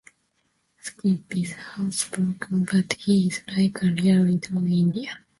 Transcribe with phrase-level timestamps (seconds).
[0.79, 5.13] Skip is housebroken, but he is like a real little Indian.